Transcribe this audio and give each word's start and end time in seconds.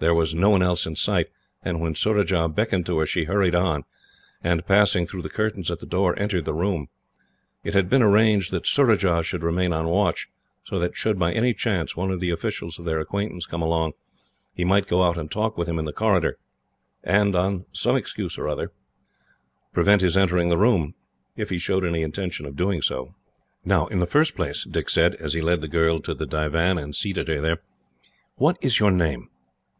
There 0.00 0.14
was 0.14 0.32
no 0.32 0.50
one 0.50 0.62
else 0.62 0.86
in 0.86 0.94
sight, 0.94 1.26
and 1.60 1.80
when 1.80 1.96
Surajah 1.96 2.50
beckoned 2.50 2.86
to 2.86 2.98
her, 3.00 3.04
she 3.04 3.24
hurried 3.24 3.56
on, 3.56 3.82
and, 4.44 4.64
passing 4.64 5.08
through 5.08 5.22
the 5.22 5.28
curtains 5.28 5.72
at 5.72 5.80
the 5.80 5.86
door, 5.86 6.16
entered 6.16 6.44
the 6.44 6.54
room. 6.54 6.86
It 7.64 7.74
had 7.74 7.88
been 7.90 8.00
arranged 8.00 8.52
that 8.52 8.64
Surajah 8.64 9.24
should 9.24 9.42
remain 9.42 9.72
on 9.72 9.88
watch, 9.88 10.28
so 10.62 10.78
that 10.78 10.94
should, 10.94 11.18
by 11.18 11.32
any 11.32 11.52
chance, 11.52 11.96
one 11.96 12.12
of 12.12 12.20
the 12.20 12.30
officials 12.30 12.78
of 12.78 12.84
their 12.84 13.00
acquaintance 13.00 13.44
come 13.44 13.60
along, 13.60 13.94
he 14.54 14.64
might 14.64 14.86
go 14.86 15.02
out 15.02 15.18
and 15.18 15.32
talk 15.32 15.58
with 15.58 15.68
him 15.68 15.80
in 15.80 15.84
the 15.84 15.92
corridor, 15.92 16.38
and, 17.02 17.34
on 17.34 17.64
some 17.72 17.96
excuse 17.96 18.38
or 18.38 18.46
other, 18.46 18.70
prevent 19.72 20.00
his 20.00 20.16
entering 20.16 20.48
the 20.48 20.56
room, 20.58 20.94
if 21.36 21.50
he 21.50 21.58
showed 21.58 21.84
any 21.84 22.04
intention 22.04 22.46
of 22.46 22.54
doing 22.54 22.80
so. 22.82 23.16
"Now, 23.64 23.88
in 23.88 23.98
the 23.98 24.06
first 24.06 24.36
place," 24.36 24.62
Dick 24.62 24.90
said, 24.90 25.16
as 25.16 25.32
he 25.32 25.40
led 25.40 25.60
the 25.60 25.66
girl 25.66 25.98
to 26.02 26.14
the 26.14 26.24
divan 26.24 26.78
and 26.78 26.94
seated 26.94 27.26
her 27.26 27.40
there, 27.40 27.62
"what 28.36 28.56
is 28.60 28.78
your 28.78 28.92
name?" 28.92 29.30